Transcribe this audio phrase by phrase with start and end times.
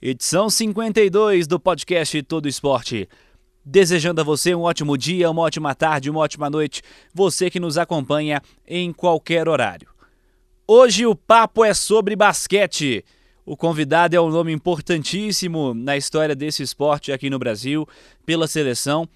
[0.00, 3.08] edição 52 do podcast Todo Esporte.
[3.64, 6.82] Desejando a você um ótimo dia, uma ótima tarde, uma ótima noite,
[7.12, 9.88] você que nos acompanha em qualquer horário.
[10.66, 13.04] Hoje o papo é sobre basquete.
[13.44, 17.86] O convidado é um nome importantíssimo na história desse esporte aqui no Brasil,
[18.24, 19.08] pela seleção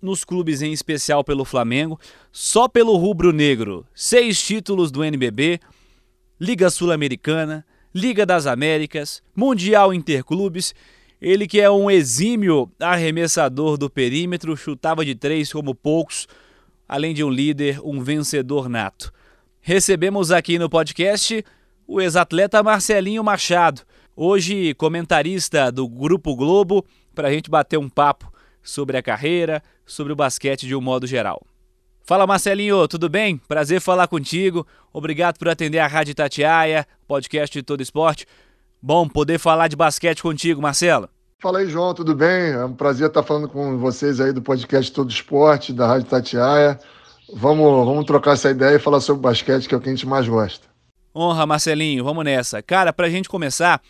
[0.00, 2.00] nos clubes, em especial pelo Flamengo,
[2.32, 3.86] só pelo rubro-negro.
[3.94, 5.60] Seis títulos do NBB,
[6.40, 10.72] Liga Sul-Americana, Liga das Américas, Mundial Interclubes.
[11.20, 16.28] Ele que é um exímio arremessador do perímetro, chutava de três como poucos,
[16.88, 19.12] além de um líder, um vencedor nato.
[19.60, 21.44] Recebemos aqui no podcast
[21.84, 23.82] o ex-atleta Marcelinho Machado,
[24.14, 28.32] hoje comentarista do Grupo Globo, para a gente bater um papo
[28.62, 31.44] sobre a carreira, sobre o basquete de um modo geral.
[32.02, 33.36] Fala Marcelinho, tudo bem?
[33.36, 34.66] Prazer falar contigo.
[34.92, 38.26] Obrigado por atender a Rádio Tatiaia, podcast de todo esporte.
[38.82, 41.08] Bom poder falar de basquete contigo, Marcelo.
[41.38, 42.52] Fala aí, João, tudo bem?
[42.52, 46.78] É um prazer estar falando com vocês aí do podcast Todo Esporte, da Rádio Tatiaia.
[47.32, 50.06] Vamos, vamos trocar essa ideia e falar sobre basquete, que é o que a gente
[50.06, 50.66] mais gosta.
[51.14, 52.60] Honra, Marcelinho, vamos nessa.
[52.60, 53.80] Cara, pra gente começar,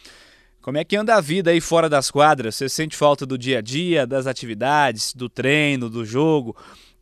[0.63, 2.55] como é que anda a vida aí fora das quadras?
[2.55, 6.57] Você sente falta do dia a dia, das atividades, do treino, do jogo?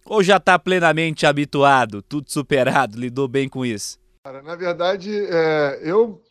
[0.09, 3.99] Ou já está plenamente habituado, tudo superado, lidou bem com isso?
[4.25, 6.23] Cara, na verdade, é, eu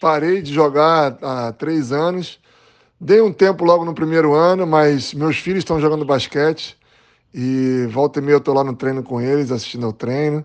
[0.00, 2.38] parei de jogar há três anos.
[3.00, 6.78] Dei um tempo logo no primeiro ano, mas meus filhos estão jogando basquete
[7.34, 10.44] e volta e meia eu estou lá no treino com eles, assistindo ao treino.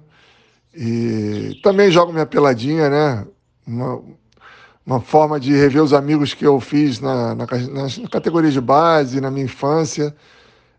[0.74, 3.28] E também jogo minha peladinha, né?
[3.66, 4.02] Uma,
[4.86, 9.22] uma forma de rever os amigos que eu fiz na, na, na categoria de base,
[9.22, 10.16] na minha infância.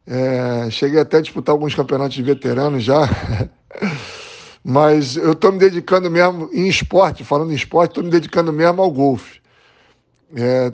[0.07, 3.01] É, cheguei até a disputar alguns campeonatos de veteranos já.
[4.63, 8.83] Mas eu estou me dedicando mesmo em esporte, falando em esporte, estou me dedicando mesmo
[8.83, 9.41] ao golfe.
[10.35, 10.73] É,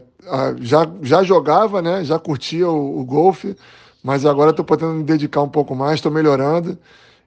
[0.60, 2.02] já, já jogava, né?
[2.04, 3.54] Já curtia o, o golfe,
[4.02, 6.78] mas agora estou podendo me dedicar um pouco mais, estou melhorando.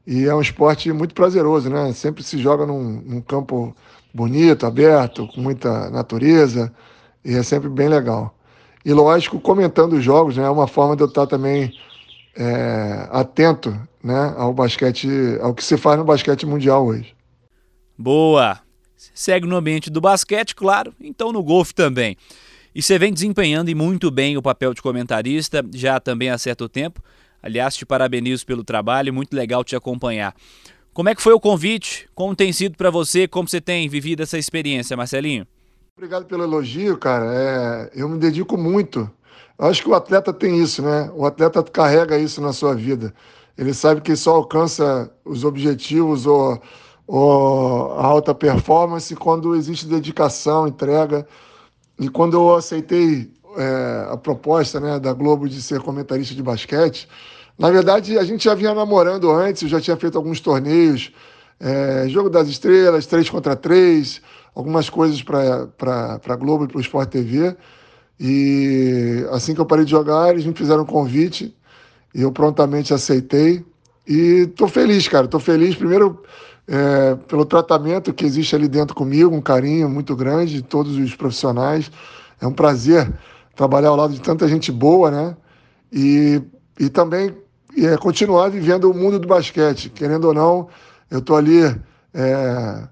[0.08, 1.92] E é um esporte muito prazeroso, né?
[1.94, 3.76] Sempre se joga num, num campo
[4.14, 6.74] bonito, aberto, com muita natureza,
[7.24, 8.34] e é sempre bem legal.
[8.84, 11.74] E lógico, comentando os jogos, né, é uma forma de eu estar também
[12.36, 13.72] é, atento
[14.04, 15.08] né, ao basquete,
[15.42, 17.16] ao que se faz no basquete mundial hoje.
[17.98, 18.60] Boa!
[19.14, 22.18] Segue no ambiente do basquete, claro, então no golfe também.
[22.74, 26.68] E você vem desempenhando e muito bem o papel de comentarista, já também há certo
[26.68, 27.02] tempo.
[27.42, 30.36] Aliás, te parabenizo pelo trabalho, muito legal te acompanhar.
[30.94, 32.10] Como é que foi o convite?
[32.14, 33.28] Como tem sido para você?
[33.28, 35.48] Como você tem vivido essa experiência, Marcelinho?
[35.98, 37.26] Obrigado pelo elogio, cara.
[37.34, 39.10] É, eu me dedico muito.
[39.58, 41.10] Acho que o atleta tem isso, né?
[41.16, 43.14] O atleta carrega isso na sua vida.
[43.58, 46.62] Ele sabe que só alcança os objetivos ou,
[47.08, 51.26] ou a alta performance quando existe dedicação, entrega.
[51.98, 57.08] E quando eu aceitei é, a proposta né, da Globo de ser comentarista de basquete,
[57.58, 61.14] na verdade, a gente já vinha namorando antes, eu já tinha feito alguns torneios,
[61.58, 64.22] é, Jogo das Estrelas, 3 contra 3,
[64.54, 67.56] algumas coisas para a Globo e para o Sport TV.
[68.20, 71.56] E assim que eu parei de jogar, eles me fizeram um convite
[72.14, 73.66] e eu prontamente aceitei.
[74.08, 75.26] E estou feliz, cara.
[75.26, 76.24] Estou feliz, primeiro,
[76.68, 81.16] é, pelo tratamento que existe ali dentro comigo, um carinho muito grande de todos os
[81.16, 81.92] profissionais.
[82.40, 83.12] É um prazer
[83.56, 85.38] trabalhar ao lado de tanta gente boa, né?
[85.92, 86.42] E,
[86.80, 87.36] e também
[87.78, 89.90] é, continuar vivendo o mundo do basquete.
[89.90, 90.68] Querendo ou não,
[91.10, 91.64] eu estou ali
[92.14, 92.88] é,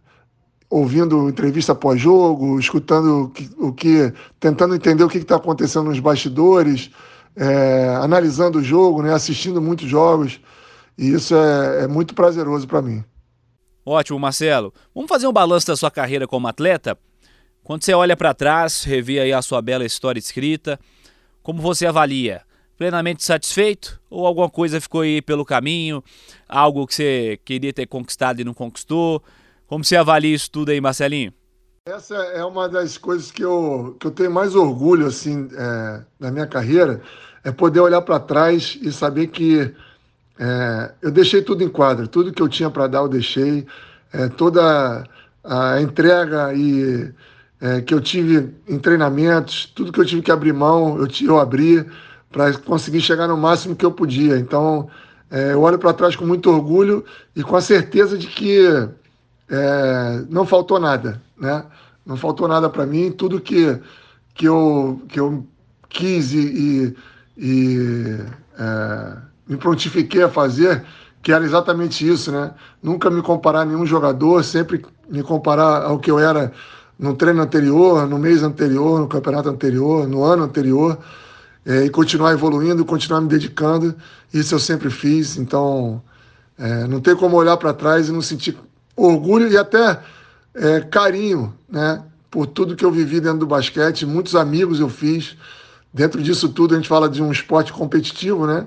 [0.73, 6.00] ouvindo entrevista pós-jogo, escutando o que, o que, tentando entender o que está acontecendo nos
[6.00, 6.89] bastidores,
[7.35, 10.40] é, analisando o jogo, né, assistindo muitos jogos.
[10.97, 13.03] E isso é, é muito prazeroso para mim.
[13.85, 14.73] Ótimo, Marcelo.
[14.96, 16.97] Vamos fazer um balanço da sua carreira como atleta?
[17.64, 20.79] Quando você olha para trás, revê aí a sua bela história escrita,
[21.43, 22.41] como você avalia?
[22.78, 24.02] plenamente satisfeito?
[24.09, 26.03] Ou alguma coisa ficou aí pelo caminho?
[26.49, 29.23] Algo que você queria ter conquistado e não conquistou?
[29.73, 31.34] Como você avalia isso tudo aí, Marcelinho?
[31.87, 36.29] Essa é uma das coisas que eu, que eu tenho mais orgulho assim é, na
[36.29, 37.02] minha carreira,
[37.43, 39.73] é poder olhar para trás e saber que
[40.37, 43.66] é, eu deixei tudo em quadro, tudo que eu tinha para dar eu deixei,
[44.14, 45.05] é, toda
[45.43, 47.11] a entrega e
[47.59, 51.40] é, que eu tive em treinamentos, tudo que eu tive que abrir mão, eu, eu
[51.40, 51.84] abri
[52.31, 54.37] para conseguir chegar no máximo que eu podia.
[54.37, 54.87] Então,
[55.31, 57.03] é, eu olho para trás com muito orgulho
[57.35, 58.87] e com a certeza de que
[59.53, 61.64] é, não faltou nada, né?
[62.03, 63.11] Não faltou nada para mim.
[63.11, 63.79] Tudo que,
[64.34, 65.46] que, eu, que eu
[65.88, 66.96] quis e,
[67.38, 68.20] e,
[68.58, 69.17] é,
[69.47, 70.84] me prontifiquei a fazer,
[71.22, 72.52] que era exatamente isso, né?
[72.82, 76.52] Nunca me comparar a nenhum jogador, sempre me comparar ao que eu era
[76.97, 80.97] no treino anterior, no mês anterior, no campeonato anterior, no ano anterior,
[81.64, 83.94] é, e continuar evoluindo, continuar me dedicando.
[84.34, 86.02] Isso eu sempre fiz, então
[86.58, 88.58] é, não tem como olhar para trás e não sentir
[88.95, 89.99] orgulho e até
[90.53, 92.03] é, carinho, né?
[92.29, 95.37] Por tudo que eu vivi dentro do basquete, muitos amigos eu fiz.
[95.93, 98.66] Dentro disso tudo, a gente fala de um esporte competitivo, né?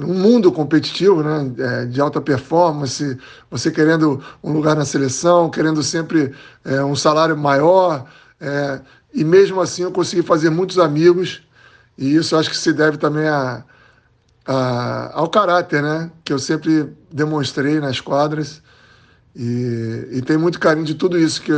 [0.00, 3.16] um mundo competitivo, né, é, de alta performance,
[3.50, 6.32] você querendo um lugar na seleção, querendo sempre
[6.64, 8.06] é, um salário maior,
[8.40, 8.80] é,
[9.12, 11.42] e mesmo assim eu consegui fazer muitos amigos,
[11.96, 13.62] e isso acho que se deve também a,
[14.44, 18.62] a, ao caráter, né, que eu sempre demonstrei nas quadras,
[19.34, 21.52] e, e tenho muito carinho de tudo isso que,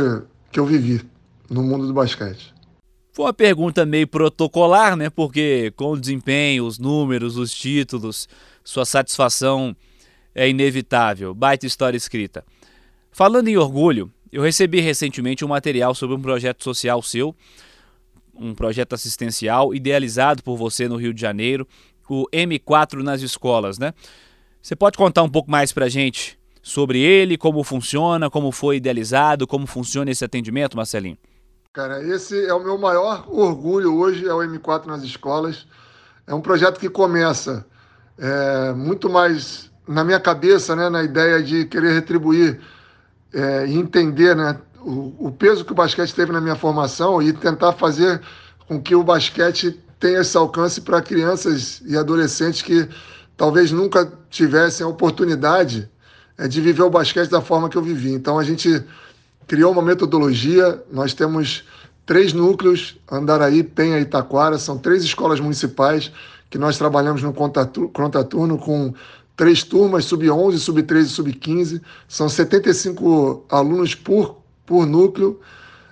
[0.51, 1.01] que eu vivi
[1.49, 2.53] no mundo do basquete.
[3.13, 5.09] Foi uma pergunta meio protocolar, né?
[5.09, 8.27] Porque com o desempenho, os números, os títulos,
[8.63, 9.75] sua satisfação
[10.35, 11.33] é inevitável.
[11.33, 12.45] Baita história escrita.
[13.11, 17.35] Falando em orgulho, eu recebi recentemente um material sobre um projeto social seu,
[18.35, 21.67] um projeto assistencial idealizado por você no Rio de Janeiro,
[22.07, 23.93] o M4 nas escolas, né?
[24.61, 26.37] Você pode contar um pouco mais pra gente
[26.67, 31.17] sobre ele, como funciona, como foi idealizado, como funciona esse atendimento, Marcelinho?
[31.71, 35.65] Cara, esse é o meu maior orgulho hoje, é o M4 nas escolas.
[36.25, 37.65] É um projeto que começa
[38.17, 42.59] é, muito mais na minha cabeça, né, na ideia de querer retribuir
[43.33, 47.31] é, e entender né, o, o, peso que o basquete teve na minha formação e
[47.31, 48.21] tentar fazer
[48.67, 52.89] com que o basquete tenha esse alcance para crianças e adolescentes que
[53.37, 55.89] talvez nunca tivessem a oportunidade
[56.45, 58.11] de viver o basquete da forma que eu vivi.
[58.11, 58.83] Então a gente
[59.47, 60.83] criou uma metodologia.
[60.91, 61.63] Nós temos
[62.05, 66.11] três núcleos, Andaraí, Penha e Itaquara, são três escolas municipais
[66.49, 68.93] que nós trabalhamos no contraturno com
[69.35, 71.81] três turmas, sub-11, sub-13 e sub-15.
[72.07, 75.39] São 75 alunos por, por núcleo.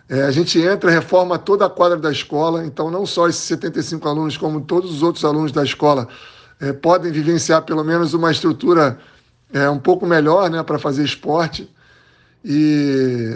[0.08, 4.08] É, a gente entra, reforma toda a quadra da escola, então não só esses 75
[4.08, 6.08] alunos, como todos os outros alunos da escola
[6.60, 9.00] é, podem vivenciar pelo menos uma estrutura
[9.54, 11.70] é, um pouco melhor né, para fazer esporte
[12.44, 13.32] e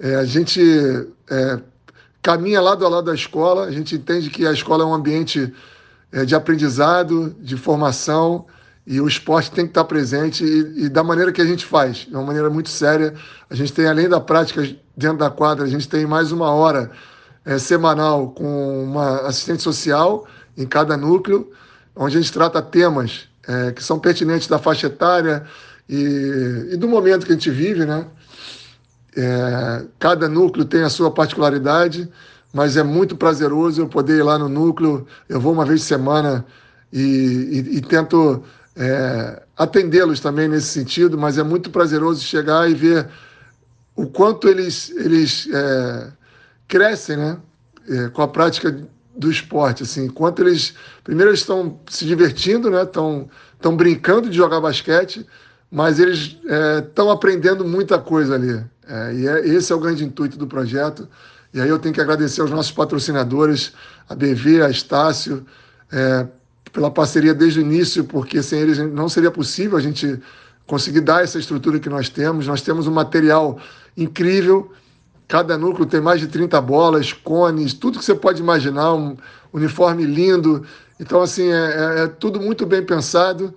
[0.00, 0.60] é, a gente
[1.30, 1.60] é,
[2.20, 5.54] caminha lado a lado da escola, a gente entende que a escola é um ambiente
[6.10, 8.46] é, de aprendizado, de formação,
[8.86, 11.98] e o esporte tem que estar presente e, e, da maneira que a gente faz,
[11.98, 13.14] de uma maneira muito séria.
[13.48, 14.62] A gente tem, além da prática
[14.96, 16.90] dentro da quadra, a gente tem mais uma hora
[17.44, 20.26] é, semanal com uma assistente social
[20.56, 21.50] em cada núcleo,
[21.94, 25.44] onde a gente trata temas é, que são pertinentes da faixa etária
[25.88, 28.06] e, e do momento que a gente vive, né?
[29.16, 32.10] É, cada núcleo tem a sua particularidade,
[32.52, 35.06] mas é muito prazeroso eu poder ir lá no núcleo.
[35.28, 36.44] Eu vou uma vez por semana
[36.92, 38.42] e, e, e tento
[38.76, 43.08] é, atendê-los também nesse sentido, mas é muito prazeroso chegar e ver
[43.94, 46.12] o quanto eles, eles é,
[46.66, 47.38] crescem né?
[47.88, 48.74] É, com a prática
[49.16, 49.82] do esporte.
[49.82, 50.74] Assim, quanto eles.
[51.02, 52.82] Primeiro, eles estão se divertindo, né?
[52.82, 55.26] estão, estão brincando de jogar basquete
[55.74, 56.36] mas eles
[56.84, 58.64] estão é, aprendendo muita coisa ali.
[58.86, 61.08] É, e é, esse é o grande intuito do projeto.
[61.52, 63.72] E aí eu tenho que agradecer aos nossos patrocinadores,
[64.08, 65.44] a BV, a Estácio,
[65.90, 66.28] é,
[66.72, 70.20] pela parceria desde o início, porque sem eles não seria possível a gente
[70.64, 72.46] conseguir dar essa estrutura que nós temos.
[72.46, 73.58] Nós temos um material
[73.96, 74.70] incrível,
[75.26, 79.16] cada núcleo tem mais de 30 bolas, cones, tudo que você pode imaginar, um
[79.52, 80.64] uniforme lindo.
[81.00, 83.54] Então, assim, é, é, é tudo muito bem pensado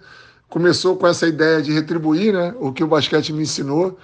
[0.50, 3.98] começou com essa ideia de retribuir né, o que o basquete me ensinou.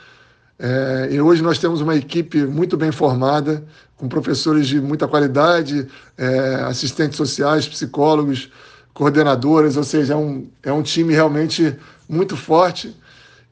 [0.59, 3.63] É, e hoje nós temos uma equipe muito bem formada,
[3.97, 8.51] com professores de muita qualidade, é, assistentes sociais, psicólogos,
[8.93, 11.75] coordenadoras, ou seja, é um, é um time realmente
[12.07, 12.95] muito forte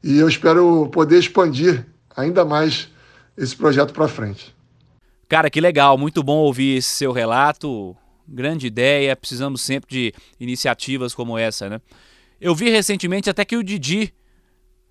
[0.02, 2.88] e eu espero poder expandir ainda mais
[3.36, 4.54] esse projeto para frente.
[5.28, 7.96] Cara, que legal, muito bom ouvir esse seu relato,
[8.28, 11.80] grande ideia, precisamos sempre de iniciativas como essa, né?
[12.40, 14.12] Eu vi recentemente até que o Didi,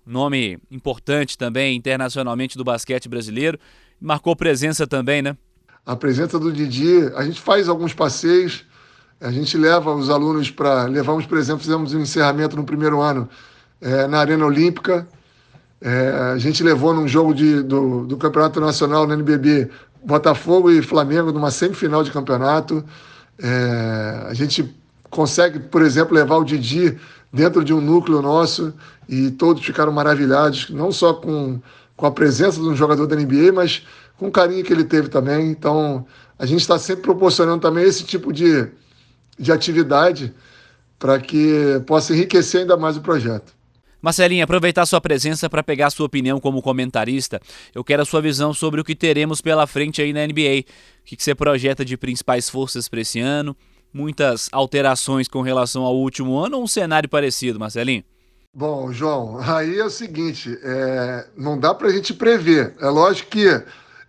[0.06, 3.58] nome importante também internacionalmente do basquete brasileiro,
[4.00, 5.36] marcou presença também, né?
[5.84, 8.64] A presença do Didi, a gente faz alguns passeios,
[9.20, 10.84] a gente leva os alunos para.
[10.84, 13.28] Levamos, por exemplo, fizemos um encerramento no primeiro ano
[13.80, 15.06] é, na Arena Olímpica.
[15.84, 19.68] É, a gente levou num jogo de, do, do Campeonato Nacional no NBB
[20.04, 22.84] Botafogo e Flamengo numa semifinal de campeonato.
[23.38, 24.72] É, a gente
[25.10, 26.96] consegue, por exemplo, levar o Didi
[27.32, 28.72] dentro de um núcleo nosso
[29.08, 31.60] e todos ficaram maravilhados, não só com,
[31.96, 33.84] com a presença de um jogador da NBA, mas
[34.16, 35.50] com o carinho que ele teve também.
[35.50, 36.06] Então,
[36.38, 38.68] a gente está sempre proporcionando também esse tipo de,
[39.36, 40.32] de atividade
[40.96, 43.52] para que possa enriquecer ainda mais o projeto.
[44.02, 47.40] Marcelinho, aproveitar sua presença para pegar sua opinião como comentarista.
[47.72, 50.64] Eu quero a sua visão sobre o que teremos pela frente aí na NBA.
[51.02, 53.56] O que você projeta de principais forças para esse ano?
[53.94, 58.02] Muitas alterações com relação ao último ano ou um cenário parecido, Marcelinho?
[58.52, 62.74] Bom, João, aí é o seguinte: é, não dá para a gente prever.
[62.80, 63.46] É lógico que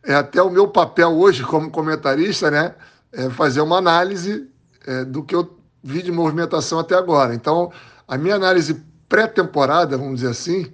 [0.03, 2.73] é até o meu papel hoje como comentarista, né?
[3.12, 4.50] É fazer uma análise
[4.88, 7.35] é, do que eu vi de movimentação até agora.
[7.35, 7.71] Então,
[8.07, 8.81] a minha análise
[9.13, 10.74] pré-temporada, vamos dizer assim,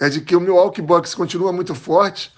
[0.00, 2.32] é de que o Milwaukee Bucks continua muito forte.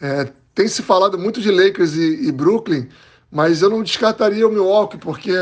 [0.00, 2.88] É, tem se falado muito de Lakers e, e, Brooklyn,
[3.30, 5.38] mas eu não descartaria o Milwaukee, porque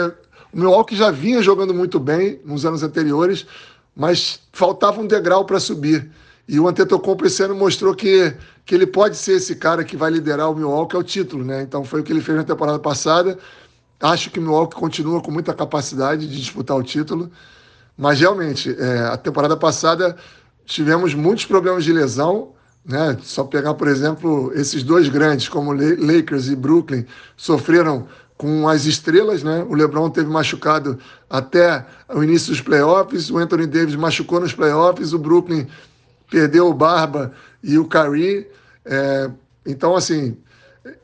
[0.53, 3.47] o Milwaukee já vinha jogando muito bem nos anos anteriores,
[3.95, 6.11] mas faltava um degrau para subir.
[6.49, 8.35] E o Antetokounmpo esse ano mostrou que,
[8.67, 11.63] que ele pode ser esse cara que vai liderar o Milwaukee ao título, né?
[11.63, 13.39] Então foi o que ele fez na temporada passada.
[14.01, 17.31] Acho que o Milwaukee continua com muita capacidade de disputar o título.
[17.97, 20.17] Mas realmente, é, a temporada passada
[20.65, 22.53] tivemos muitos problemas de lesão.
[22.85, 23.17] Né?
[23.23, 29.43] Só pegar, por exemplo, esses dois grandes, como Lakers e Brooklyn, sofreram com as estrelas,
[29.43, 29.65] né?
[29.69, 30.99] O LeBron teve machucado
[31.31, 35.67] até o início dos playoffs, o Anthony Davis machucou nos playoffs, o Brooklyn
[36.31, 37.33] perdeu o Barba
[37.63, 38.47] e o Curry.
[38.85, 39.31] É,
[39.65, 40.37] então, assim,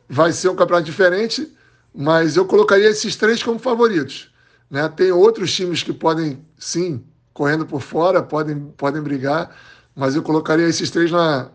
[0.09, 1.51] vai ser um campeonato diferente,
[1.95, 4.30] mas eu colocaria esses três como favoritos.
[4.71, 4.89] Né?
[4.89, 7.03] Tem outros times que podem, sim,
[7.35, 9.55] correndo por fora, podem, podem brigar,
[9.97, 11.49] mas eu colocaria esses três na,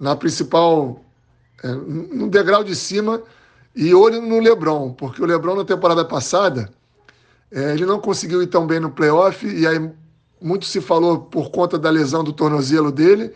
[0.00, 1.04] na principal,
[1.62, 3.22] é, no degrau de cima
[3.74, 6.70] e olho no Lebron, porque o Lebron na temporada passada,
[7.52, 9.90] é, ele não conseguiu ir tão bem no playoff, e aí
[10.40, 13.32] muito se falou por conta da lesão do tornozelo dele,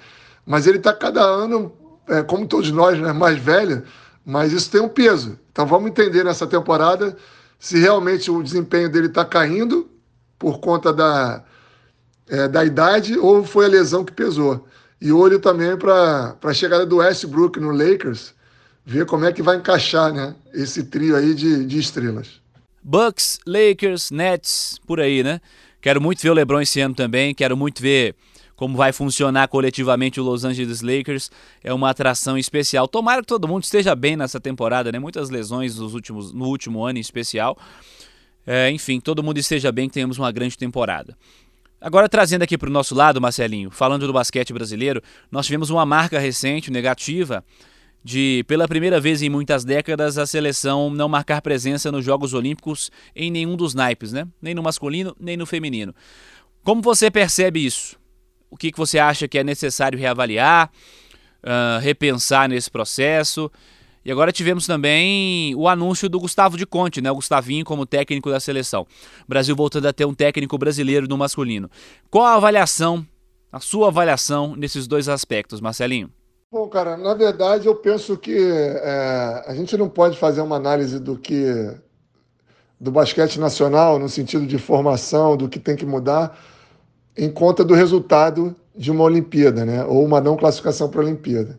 [0.47, 1.73] mas ele está cada ano,
[2.09, 3.83] é, como todos nós, né, mais velho,
[4.25, 5.39] mas isso tem um peso.
[5.53, 7.17] Então vamos entender nessa temporada
[7.61, 9.89] se realmente o desempenho dele está caindo
[10.39, 11.45] por conta da,
[12.27, 14.67] é, da idade ou foi a lesão que pesou.
[14.99, 18.35] E olho também para a chegada do Westbrook no Lakers,
[18.85, 22.41] ver como é que vai encaixar né, esse trio aí de, de estrelas.
[22.83, 25.39] Bucks, Lakers, Nets, por aí, né?
[25.83, 28.15] Quero muito ver o LeBron esse ano também, quero muito ver
[28.61, 31.31] como vai funcionar coletivamente o Los Angeles Lakers.
[31.65, 32.87] É uma atração especial.
[32.87, 34.99] Tomara que todo mundo esteja bem nessa temporada, né?
[34.99, 37.57] Muitas lesões nos últimos, no último ano em especial.
[38.47, 41.17] É, enfim, todo mundo esteja bem, que tenhamos uma grande temporada.
[41.81, 45.03] Agora trazendo aqui para o nosso lado, Marcelinho, falando do basquete brasileiro,
[45.33, 47.43] nós tivemos uma marca recente, negativa,
[48.05, 52.91] de, pela primeira vez em muitas décadas, a seleção não marcar presença nos Jogos Olímpicos
[53.17, 54.29] em nenhum dos naipes, né?
[54.43, 55.95] Nem no masculino, nem no feminino.
[56.63, 57.99] Como você percebe isso?
[58.51, 60.71] O que, que você acha que é necessário reavaliar,
[61.45, 63.51] uh, repensar nesse processo.
[64.05, 67.11] E agora tivemos também o anúncio do Gustavo de Conte, né?
[67.11, 68.87] o Gustavinho como técnico da seleção.
[69.25, 71.71] O Brasil voltando a ter um técnico brasileiro no masculino.
[72.11, 73.07] Qual a avaliação,
[73.53, 76.11] a sua avaliação nesses dois aspectos, Marcelinho?
[76.51, 80.99] Bom, cara, na verdade eu penso que é, a gente não pode fazer uma análise
[80.99, 81.45] do que
[82.81, 86.37] do basquete nacional no sentido de formação, do que tem que mudar,
[87.21, 89.85] em conta do resultado de uma Olimpíada, né?
[89.85, 91.59] ou uma não classificação para a Olimpíada.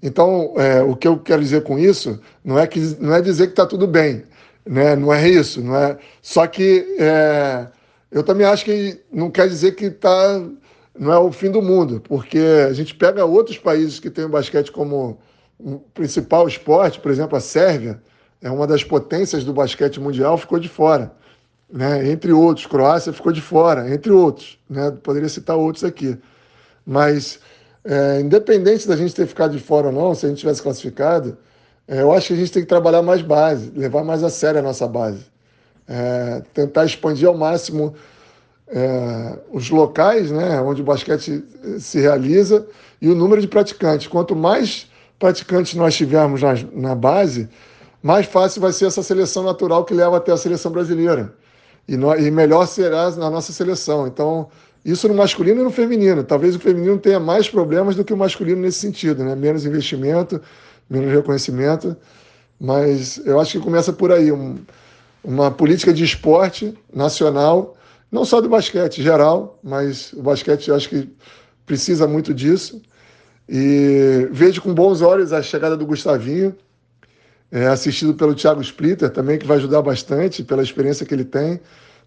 [0.00, 3.48] Então, é, o que eu quero dizer com isso não é, que, não é dizer
[3.48, 4.22] que está tudo bem,
[4.64, 4.94] né?
[4.94, 5.60] não é isso.
[5.60, 5.98] Não é...
[6.22, 7.66] Só que é,
[8.12, 10.40] eu também acho que não quer dizer que tá,
[10.96, 14.28] não é o fim do mundo, porque a gente pega outros países que têm o
[14.28, 15.18] basquete como
[15.58, 18.00] um principal esporte, por exemplo, a Sérvia,
[18.40, 21.12] é uma das potências do basquete mundial, ficou de fora
[21.72, 22.10] né?
[22.10, 22.66] entre outros.
[22.66, 24.58] Croácia ficou de fora, entre outros.
[24.68, 24.90] Né?
[25.02, 26.18] Poderia citar outros aqui.
[26.84, 27.40] Mas,
[27.82, 31.38] é, independente da gente ter ficado de fora ou não, se a gente tivesse classificado,
[31.88, 34.60] é, eu acho que a gente tem que trabalhar mais base, levar mais a sério
[34.60, 35.24] a nossa base.
[35.88, 37.94] É, tentar expandir ao máximo
[38.68, 41.44] é, os locais né, onde o basquete
[41.78, 42.66] se realiza
[43.00, 44.06] e o número de praticantes.
[44.06, 47.48] Quanto mais praticantes nós tivermos na, na base,
[48.02, 51.34] mais fácil vai ser essa seleção natural que leva até a seleção brasileira
[51.86, 54.06] e, no, e melhor será na nossa seleção.
[54.06, 54.48] Então,
[54.84, 56.24] isso no masculino e no feminino.
[56.24, 59.34] Talvez o feminino tenha mais problemas do que o masculino nesse sentido, né?
[59.34, 60.40] Menos investimento,
[60.88, 61.96] menos reconhecimento.
[62.60, 64.56] Mas eu acho que começa por aí um,
[65.22, 67.76] uma política de esporte nacional,
[68.10, 71.08] não só do basquete geral, mas o basquete eu acho que
[71.64, 72.80] precisa muito disso.
[73.48, 76.54] E vejo com bons olhos a chegada do Gustavinho,
[77.52, 81.60] é, assistido pelo Thiago Splitter também, que vai ajudar bastante pela experiência que ele tem.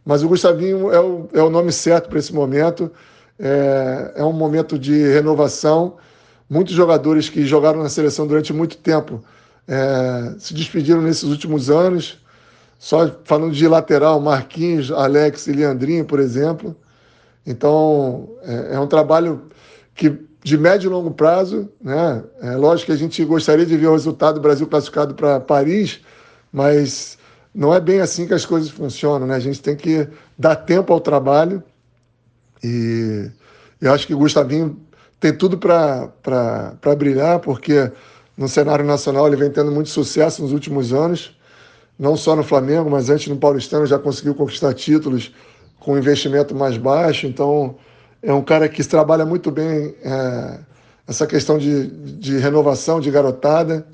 [0.03, 2.91] Mas o Gustavinho é o, é o nome certo para esse momento.
[3.37, 5.97] É, é um momento de renovação.
[6.49, 9.23] Muitos jogadores que jogaram na seleção durante muito tempo
[9.67, 12.19] é, se despediram nesses últimos anos.
[12.79, 16.75] Só falando de lateral, Marquinhos, Alex e Leandrinho, por exemplo.
[17.45, 19.43] Então, é, é um trabalho
[19.93, 20.09] que
[20.45, 22.23] de médio e longo prazo, né?
[22.39, 26.01] É lógico que a gente gostaria de ver o resultado do Brasil classificado para Paris,
[26.53, 27.17] mas
[27.51, 29.33] não é bem assim que as coisas funcionam, né?
[29.33, 31.63] A gente tem que dar tempo ao trabalho
[32.63, 33.27] e
[33.81, 34.79] eu acho que o Gustavinho
[35.19, 36.13] tem tudo para
[36.95, 37.91] brilhar, porque
[38.37, 41.35] no cenário nacional ele vem tendo muito sucesso nos últimos anos,
[41.97, 45.33] não só no Flamengo, mas antes no Paulistano já conseguiu conquistar títulos
[45.79, 47.77] com investimento mais baixo, então
[48.22, 50.60] é um cara que trabalha muito bem é,
[51.07, 53.86] essa questão de, de renovação, de garotada.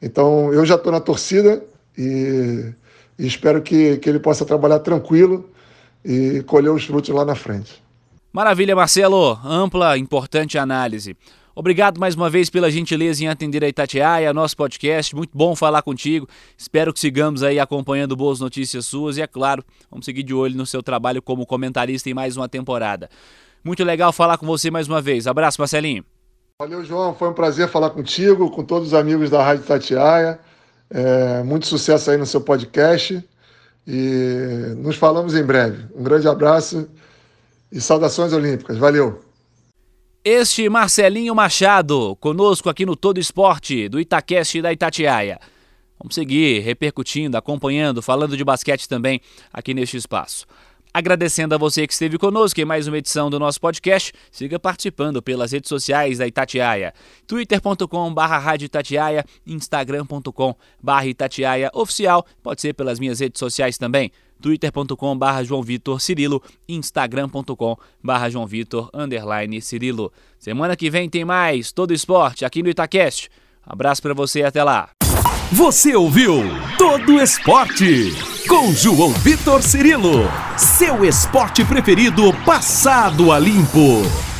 [0.00, 1.62] Então eu já estou na torcida
[1.96, 2.72] e,
[3.18, 5.50] e espero que, que ele possa trabalhar tranquilo
[6.04, 7.82] e colher os frutos lá na frente.
[8.32, 9.38] Maravilha, Marcelo.
[9.44, 11.16] Ampla, importante análise.
[11.56, 15.14] Obrigado mais uma vez pela gentileza em atender a Itatiaia, nosso podcast.
[15.14, 16.28] Muito bom falar contigo.
[16.58, 20.56] Espero que sigamos aí acompanhando boas notícias suas e, é claro, vamos seguir de olho
[20.56, 23.08] no seu trabalho como comentarista em mais uma temporada.
[23.62, 25.28] Muito legal falar com você mais uma vez.
[25.28, 26.04] Abraço, Marcelinho.
[26.60, 27.14] Valeu, João.
[27.14, 30.40] Foi um prazer falar contigo, com todos os amigos da Rádio Itatiaia.
[30.90, 33.24] É, muito sucesso aí no seu podcast.
[33.86, 35.86] E nos falamos em breve.
[35.94, 36.88] Um grande abraço
[37.70, 38.76] e saudações olímpicas.
[38.76, 39.23] Valeu!
[40.26, 45.38] Este Marcelinho Machado, conosco aqui no Todo Esporte, do Itaqueste da Itatiaia.
[45.98, 49.20] Vamos seguir repercutindo, acompanhando, falando de basquete também
[49.52, 50.46] aqui neste espaço.
[50.94, 54.14] Agradecendo a você que esteve conosco em mais uma edição do nosso podcast.
[54.30, 56.94] Siga participando pelas redes sociais da Itatiaia.
[57.26, 60.56] twitter.com barra Itatiaia, instagram.com
[61.04, 62.24] Itatiaia oficial.
[62.42, 64.10] Pode ser pelas minhas redes sociais também
[64.44, 70.12] twitter.com barra João Vitor Cirilo, instagram.com barra João Vitor underline Cirilo.
[70.38, 73.30] Semana que vem tem mais Todo Esporte aqui no Itacast.
[73.66, 74.90] Abraço para você e até lá.
[75.50, 76.42] Você ouviu
[76.76, 78.12] Todo Esporte
[78.46, 84.33] com João Vitor Cirilo, seu esporte preferido passado a limpo.